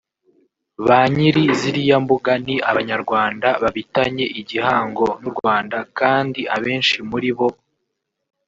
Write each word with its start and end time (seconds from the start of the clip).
Ba 0.85 0.99
nyiri 1.15 1.43
ziriya 1.59 1.97
mbuga 2.03 2.31
ni 2.45 2.55
abanyarwanda 2.69 3.47
babitanye 3.61 4.25
igihango 4.39 5.07
n’ 5.21 5.23
u 5.29 5.31
Rwanda 5.37 5.77
kandi 5.99 6.41
abenshi 6.55 6.97
muri 7.09 7.31
bo 7.37 7.47